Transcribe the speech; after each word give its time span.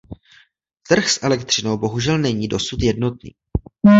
Trh 0.87 1.09
s 1.09 1.23
elektřinou 1.23 1.77
bohužel 1.77 2.17
není 2.17 2.47
dosud 2.47 2.81
jednotný. 2.83 3.31